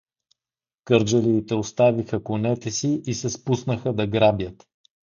Кърджалиите 0.85 1.55
оставиха 1.55 2.23
конете 2.23 2.71
си 2.71 3.01
и 3.07 3.13
се 3.13 3.29
спуснаха 3.29 3.93
да 3.93 4.07
грабят. 4.07 4.67